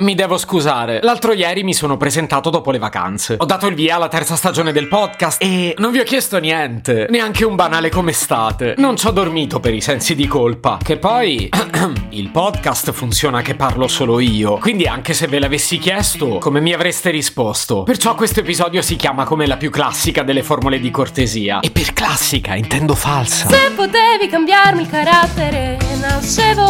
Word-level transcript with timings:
Mi 0.00 0.14
devo 0.14 0.38
scusare. 0.38 1.00
L'altro 1.02 1.34
ieri 1.34 1.62
mi 1.62 1.74
sono 1.74 1.98
presentato 1.98 2.48
dopo 2.48 2.70
le 2.70 2.78
vacanze. 2.78 3.36
Ho 3.38 3.44
dato 3.44 3.66
il 3.66 3.74
via 3.74 3.96
alla 3.96 4.08
terza 4.08 4.34
stagione 4.34 4.72
del 4.72 4.88
podcast 4.88 5.42
e 5.42 5.74
non 5.76 5.92
vi 5.92 5.98
ho 5.98 6.04
chiesto 6.04 6.38
niente. 6.38 7.06
Neanche 7.10 7.44
un 7.44 7.54
banale 7.54 7.90
come 7.90 8.12
state. 8.12 8.76
Non 8.78 8.96
ci 8.96 9.06
ho 9.06 9.10
dormito 9.10 9.60
per 9.60 9.74
i 9.74 9.82
sensi 9.82 10.14
di 10.14 10.26
colpa. 10.26 10.78
Che 10.82 10.96
poi 10.96 11.50
il 12.10 12.30
podcast 12.30 12.92
funziona 12.92 13.42
che 13.42 13.54
parlo 13.54 13.88
solo 13.88 14.20
io. 14.20 14.56
Quindi 14.56 14.86
anche 14.86 15.12
se 15.12 15.26
ve 15.26 15.38
l'avessi 15.38 15.76
chiesto, 15.76 16.38
come 16.38 16.60
mi 16.60 16.72
avreste 16.72 17.10
risposto? 17.10 17.82
Perciò 17.82 18.14
questo 18.14 18.40
episodio 18.40 18.80
si 18.80 18.96
chiama 18.96 19.24
come 19.24 19.46
la 19.46 19.58
più 19.58 19.68
classica 19.68 20.22
delle 20.22 20.42
formule 20.42 20.80
di 20.80 20.90
cortesia. 20.90 21.60
E 21.60 21.70
per 21.70 21.92
classica 21.92 22.54
intendo 22.54 22.94
falsa. 22.94 23.48
Se 23.48 23.70
potevi 23.76 24.28
cambiarmi 24.30 24.80
il 24.80 24.88
carattere, 24.88 25.76
nascevo 26.00 26.69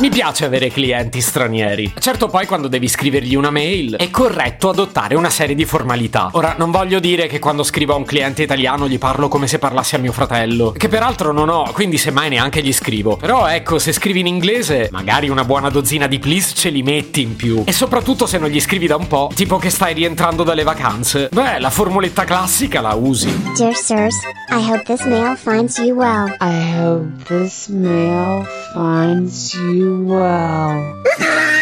Mi 0.00 0.10
piace 0.10 0.44
avere 0.44 0.68
clienti 0.68 1.20
stranieri. 1.20 1.92
Certo 1.98 2.28
poi 2.28 2.46
quando 2.46 2.68
devi 2.68 2.86
scrivergli 2.86 3.34
una 3.34 3.50
mail 3.50 3.96
è 3.96 4.10
corretto 4.10 4.68
adottare 4.68 5.16
una 5.16 5.28
serie 5.28 5.56
di 5.56 5.64
formalità. 5.64 6.30
Ora 6.34 6.54
non 6.56 6.70
voglio 6.70 7.00
dire 7.00 7.26
che 7.26 7.40
quando 7.40 7.64
scrivo 7.64 7.94
a 7.94 7.96
un 7.96 8.04
cliente 8.04 8.44
italiano 8.44 8.86
gli 8.86 8.96
parlo 8.96 9.26
come 9.26 9.48
se 9.48 9.58
parlassi 9.58 9.96
a 9.96 9.98
mio 9.98 10.12
fratello, 10.12 10.70
che 10.70 10.86
peraltro 10.86 11.32
non 11.32 11.48
ho, 11.48 11.72
quindi 11.72 11.98
semmai 11.98 12.28
neanche 12.28 12.62
gli 12.62 12.72
scrivo. 12.72 13.16
Però 13.16 13.48
ecco, 13.48 13.80
se 13.80 13.90
scrivi 13.90 14.20
in 14.20 14.28
inglese, 14.28 14.88
magari 14.92 15.28
una 15.30 15.44
buona 15.44 15.68
dozzina 15.68 16.06
di 16.06 16.20
please 16.20 16.54
ce 16.54 16.68
li 16.68 16.84
metti 16.84 17.22
in 17.22 17.34
più. 17.34 17.64
E 17.66 17.72
soprattutto 17.72 18.26
se 18.26 18.38
non 18.38 18.50
gli 18.50 18.60
scrivi 18.60 18.86
da 18.86 18.94
un 18.94 19.08
po', 19.08 19.32
tipo 19.34 19.56
che 19.56 19.70
stai 19.70 19.94
rientrando 19.94 20.44
dalle 20.44 20.62
vacanze. 20.62 21.28
Beh, 21.32 21.58
la 21.58 21.70
formuletta 21.70 22.22
classica 22.22 22.80
la 22.80 22.94
usi. 22.94 23.52
Dear 23.56 23.74
sirs, 23.74 24.16
I 24.50 24.64
hope 24.70 24.84
this 24.84 25.04
mail 25.04 25.36
finds 25.36 25.76
you 25.78 25.96
well. 25.96 26.28
I 26.40 26.78
hope 26.78 27.24
this 27.24 27.66
mail 27.66 28.46
finds 28.72 29.54
you 29.54 29.87
well. 29.88 31.02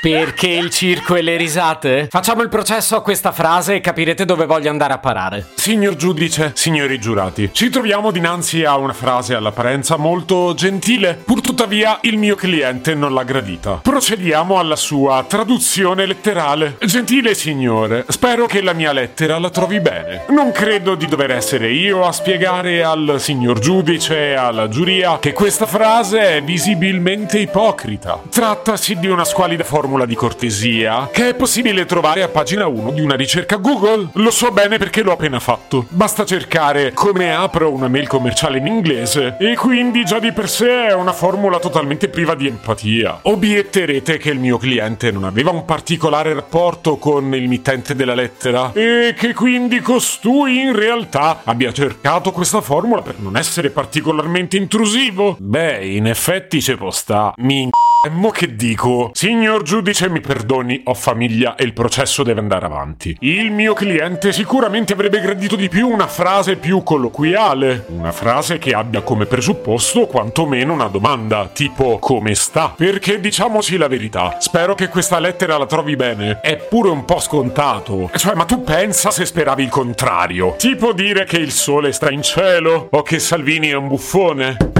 Perché 0.00 0.48
il 0.48 0.70
circo 0.70 1.14
e 1.14 1.20
le 1.20 1.36
risate? 1.36 2.08
Facciamo 2.10 2.40
il 2.40 2.48
processo 2.48 2.96
a 2.96 3.02
questa 3.02 3.32
frase 3.32 3.74
e 3.74 3.80
capirete 3.82 4.24
dove 4.24 4.46
voglio 4.46 4.70
andare 4.70 4.94
a 4.94 4.98
parare. 4.98 5.48
Signor 5.56 5.94
giudice, 5.94 6.52
signori 6.54 6.98
giurati, 6.98 7.50
ci 7.52 7.68
troviamo 7.68 8.10
dinanzi 8.10 8.64
a 8.64 8.78
una 8.78 8.94
frase 8.94 9.34
all'apparenza 9.34 9.98
molto 9.98 10.54
gentile, 10.54 11.20
pur 11.22 11.42
tuttavia 11.42 11.98
il 12.04 12.16
mio 12.16 12.34
cliente 12.34 12.94
non 12.94 13.12
l'ha 13.12 13.24
gradita. 13.24 13.80
Procediamo 13.82 14.58
alla 14.58 14.74
sua 14.74 15.22
traduzione 15.28 16.06
letterale. 16.06 16.78
Gentile 16.80 17.34
signore, 17.34 18.06
spero 18.08 18.46
che 18.46 18.62
la 18.62 18.72
mia 18.72 18.92
lettera 18.92 19.38
la 19.38 19.50
trovi 19.50 19.80
bene. 19.80 20.24
Non 20.30 20.50
credo 20.50 20.94
di 20.94 21.04
dover 21.04 21.32
essere 21.32 21.72
io 21.72 22.06
a 22.06 22.12
spiegare 22.12 22.82
al 22.82 23.16
signor 23.18 23.58
giudice 23.58 24.30
e 24.30 24.32
alla 24.32 24.66
giuria 24.68 25.18
che 25.18 25.34
questa 25.34 25.66
frase 25.66 26.36
è 26.36 26.42
visibilmente 26.42 27.38
ipocrita. 27.38 28.18
Trattasi 28.30 28.98
di 28.98 29.06
una 29.06 29.26
squalida 29.26 29.64
formula 29.90 30.06
di 30.06 30.14
cortesia 30.14 31.08
che 31.10 31.30
è 31.30 31.34
possibile 31.34 31.84
trovare 31.84 32.22
a 32.22 32.28
pagina 32.28 32.68
1 32.68 32.92
di 32.92 33.00
una 33.00 33.16
ricerca 33.16 33.56
Google. 33.56 34.10
Lo 34.12 34.30
so 34.30 34.52
bene 34.52 34.78
perché 34.78 35.02
l'ho 35.02 35.10
appena 35.10 35.40
fatto. 35.40 35.84
Basta 35.88 36.24
cercare 36.24 36.92
come 36.92 37.34
apro 37.34 37.72
una 37.72 37.88
mail 37.88 38.06
commerciale 38.06 38.58
in 38.58 38.68
inglese 38.68 39.36
e 39.40 39.56
quindi 39.56 40.04
già 40.04 40.20
di 40.20 40.30
per 40.30 40.48
sé 40.48 40.86
è 40.86 40.94
una 40.94 41.12
formula 41.12 41.58
totalmente 41.58 42.08
priva 42.08 42.36
di 42.36 42.46
empatia. 42.46 43.18
Obietterete 43.22 44.16
che 44.18 44.30
il 44.30 44.38
mio 44.38 44.58
cliente 44.58 45.10
non 45.10 45.24
aveva 45.24 45.50
un 45.50 45.64
particolare 45.64 46.34
rapporto 46.34 46.96
con 46.96 47.34
il 47.34 47.48
mittente 47.48 47.96
della 47.96 48.14
lettera 48.14 48.70
e 48.72 49.12
che 49.18 49.34
quindi 49.34 49.80
costui 49.80 50.60
in 50.60 50.72
realtà 50.72 51.40
abbia 51.42 51.72
cercato 51.72 52.30
questa 52.30 52.60
formula 52.60 53.02
per 53.02 53.16
non 53.18 53.36
essere 53.36 53.70
particolarmente 53.70 54.56
intrusivo. 54.56 55.36
Beh, 55.40 55.84
in 55.84 56.06
effetti 56.06 56.62
ci 56.62 56.76
può 56.76 56.92
sta. 56.92 57.32
Mi 57.38 57.68
mo 58.08 58.30
che 58.30 58.56
dico? 58.56 59.10
Signor 59.12 59.62
giudice, 59.80 60.10
mi 60.10 60.20
perdoni, 60.20 60.82
ho 60.84 60.94
famiglia 60.94 61.54
e 61.54 61.64
il 61.64 61.72
processo 61.72 62.22
deve 62.22 62.40
andare 62.40 62.66
avanti. 62.66 63.16
Il 63.20 63.50
mio 63.50 63.72
cliente 63.72 64.30
sicuramente 64.30 64.92
avrebbe 64.92 65.20
gradito 65.20 65.56
di 65.56 65.70
più 65.70 65.88
una 65.88 66.06
frase 66.06 66.56
più 66.56 66.82
colloquiale, 66.82 67.86
una 67.88 68.12
frase 68.12 68.58
che 68.58 68.72
abbia 68.72 69.00
come 69.00 69.24
presupposto 69.24 70.06
quantomeno 70.06 70.74
una 70.74 70.88
domanda, 70.88 71.48
tipo 71.50 71.98
come 71.98 72.34
sta? 72.34 72.74
Perché 72.76 73.20
diciamoci 73.20 73.78
la 73.78 73.88
verità, 73.88 74.36
spero 74.38 74.74
che 74.74 74.88
questa 74.88 75.18
lettera 75.18 75.56
la 75.56 75.66
trovi 75.66 75.96
bene. 75.96 76.40
È 76.42 76.56
pure 76.56 76.90
un 76.90 77.06
po' 77.06 77.18
scontato. 77.18 78.10
Cioè, 78.14 78.34
ma 78.34 78.44
tu 78.44 78.62
pensa 78.62 79.10
se 79.10 79.24
speravi 79.24 79.62
il 79.62 79.70
contrario? 79.70 80.56
Tipo 80.58 80.92
dire 80.92 81.24
che 81.24 81.38
il 81.38 81.52
sole 81.52 81.92
sta 81.92 82.10
in 82.10 82.20
cielo 82.20 82.88
o 82.90 83.00
che 83.00 83.18
Salvini 83.18 83.68
è 83.68 83.74
un 83.74 83.88
buffone? 83.88 84.79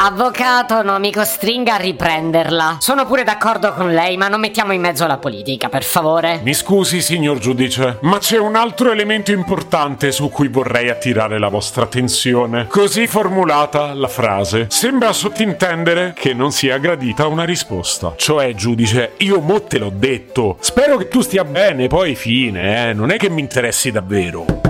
Avvocato, 0.00 0.82
non 0.82 1.00
mi 1.00 1.12
costringa 1.12 1.74
a 1.74 1.76
riprenderla. 1.76 2.76
Sono 2.78 3.04
pure 3.04 3.24
d'accordo 3.24 3.72
con 3.74 3.92
lei, 3.92 4.16
ma 4.16 4.28
non 4.28 4.38
mettiamo 4.38 4.72
in 4.72 4.80
mezzo 4.80 5.08
la 5.08 5.18
politica, 5.18 5.68
per 5.68 5.82
favore. 5.82 6.38
Mi 6.44 6.54
scusi, 6.54 7.02
signor 7.02 7.40
giudice, 7.40 7.98
ma 8.02 8.18
c'è 8.18 8.38
un 8.38 8.54
altro 8.54 8.92
elemento 8.92 9.32
importante 9.32 10.12
su 10.12 10.28
cui 10.28 10.46
vorrei 10.46 10.88
attirare 10.88 11.40
la 11.40 11.48
vostra 11.48 11.82
attenzione. 11.82 12.68
Così 12.68 13.08
formulata 13.08 13.92
la 13.92 14.06
frase 14.06 14.66
sembra 14.68 15.12
sottintendere 15.12 16.14
che 16.16 16.32
non 16.32 16.52
sia 16.52 16.78
gradita 16.78 17.26
una 17.26 17.42
risposta. 17.42 18.12
Cioè, 18.14 18.54
giudice, 18.54 19.14
io 19.16 19.40
mo 19.40 19.64
te 19.64 19.78
l'ho 19.78 19.92
detto. 19.92 20.58
Spero 20.60 20.96
che 20.96 21.08
tu 21.08 21.22
stia 21.22 21.42
bene, 21.42 21.88
poi 21.88 22.14
fine, 22.14 22.90
eh. 22.90 22.92
Non 22.92 23.10
è 23.10 23.16
che 23.16 23.28
mi 23.28 23.40
interessi 23.40 23.90
davvero. 23.90 24.67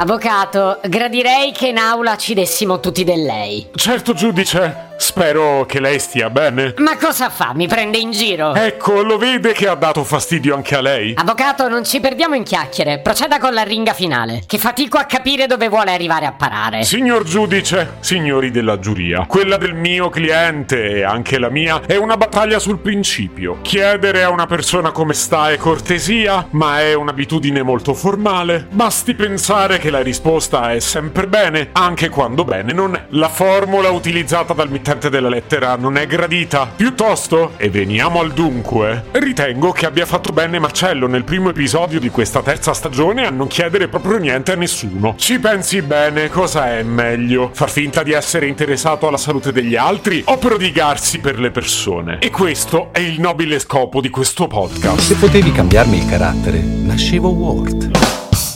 Avvocato, 0.00 0.80
gradirei 0.88 1.52
che 1.52 1.68
in 1.68 1.76
aula 1.76 2.16
ci 2.16 2.32
dessimo 2.32 2.80
tutti 2.80 3.04
del 3.04 3.22
lei. 3.22 3.68
Certo, 3.74 4.14
giudice. 4.14 4.89
Spero 5.00 5.64
che 5.66 5.80
lei 5.80 5.98
stia 5.98 6.28
bene. 6.28 6.74
Ma 6.76 6.98
cosa 6.98 7.30
fa? 7.30 7.52
Mi 7.54 7.66
prende 7.66 7.96
in 7.96 8.10
giro? 8.10 8.54
Ecco, 8.54 9.02
lo 9.02 9.16
vede 9.16 9.52
che 9.52 9.66
ha 9.66 9.74
dato 9.74 10.04
fastidio 10.04 10.54
anche 10.54 10.76
a 10.76 10.82
lei? 10.82 11.14
Avvocato, 11.16 11.68
non 11.68 11.84
ci 11.84 12.00
perdiamo 12.00 12.34
in 12.34 12.42
chiacchiere. 12.42 12.98
Proceda 12.98 13.38
con 13.38 13.54
la 13.54 13.62
ringa 13.62 13.94
finale, 13.94 14.42
che 14.46 14.58
fatico 14.58 14.98
a 14.98 15.04
capire 15.04 15.46
dove 15.46 15.70
vuole 15.70 15.90
arrivare 15.90 16.26
a 16.26 16.32
parare. 16.32 16.84
Signor 16.84 17.24
giudice, 17.24 17.94
signori 18.00 18.50
della 18.50 18.78
giuria, 18.78 19.24
quella 19.26 19.56
del 19.56 19.72
mio 19.72 20.10
cliente 20.10 20.96
e 20.96 21.02
anche 21.02 21.38
la 21.38 21.48
mia 21.48 21.80
è 21.86 21.96
una 21.96 22.18
battaglia 22.18 22.58
sul 22.58 22.78
principio. 22.78 23.60
Chiedere 23.62 24.22
a 24.22 24.28
una 24.28 24.46
persona 24.46 24.90
come 24.92 25.14
sta 25.14 25.50
è 25.50 25.56
cortesia, 25.56 26.46
ma 26.50 26.80
è 26.80 26.92
un'abitudine 26.92 27.62
molto 27.62 27.94
formale. 27.94 28.66
Basti 28.70 29.14
pensare 29.14 29.78
che 29.78 29.88
la 29.88 30.02
risposta 30.02 30.74
è 30.74 30.78
sempre 30.78 31.26
bene, 31.26 31.70
anche 31.72 32.10
quando 32.10 32.44
bene 32.44 32.74
non 32.74 32.94
è. 32.94 33.06
La 33.12 33.30
formula 33.30 33.88
utilizzata 33.88 34.52
dal 34.52 34.68
mittente 34.68 34.88
della 34.98 35.28
lettera 35.28 35.76
non 35.76 35.96
è 35.96 36.06
gradita. 36.06 36.70
Piuttosto, 36.74 37.52
e 37.56 37.70
veniamo 37.70 38.20
al 38.20 38.32
dunque, 38.32 39.04
ritengo 39.12 39.72
che 39.72 39.86
abbia 39.86 40.06
fatto 40.06 40.32
bene 40.32 40.58
Marcello 40.58 41.06
nel 41.06 41.24
primo 41.24 41.50
episodio 41.50 42.00
di 42.00 42.10
questa 42.10 42.42
terza 42.42 42.72
stagione 42.72 43.26
a 43.26 43.30
non 43.30 43.46
chiedere 43.46 43.88
proprio 43.88 44.18
niente 44.18 44.52
a 44.52 44.56
nessuno. 44.56 45.14
Ci 45.16 45.38
pensi 45.38 45.82
bene, 45.82 46.28
cosa 46.28 46.76
è 46.76 46.82
meglio? 46.82 47.50
Far 47.52 47.70
finta 47.70 48.02
di 48.02 48.12
essere 48.12 48.46
interessato 48.46 49.06
alla 49.06 49.16
salute 49.16 49.52
degli 49.52 49.76
altri 49.76 50.22
o 50.26 50.38
prodigarsi 50.38 51.20
per 51.20 51.38
le 51.38 51.50
persone? 51.50 52.18
E 52.18 52.30
questo 52.30 52.88
è 52.92 52.98
il 52.98 53.20
nobile 53.20 53.58
scopo 53.58 54.00
di 54.00 54.10
questo 54.10 54.46
podcast. 54.46 55.00
Se 55.00 55.14
potevi 55.14 55.52
cambiarmi 55.52 55.98
il 55.98 56.06
carattere, 56.06 56.58
nascevo 56.58 57.28
Word. 57.28 58.19